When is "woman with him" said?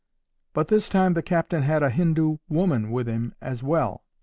2.49-3.35